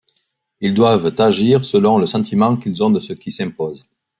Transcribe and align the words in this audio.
Ils 0.61 0.73
doivent 0.73 1.13
agir 1.19 1.63
selon 1.63 1.99
le 1.99 2.07
sentiment 2.07 2.57
qu'ils 2.57 2.81
ont 2.83 2.89
de 2.89 2.99
ce 2.99 3.13
qui 3.13 3.31
s'impose. 3.31 3.83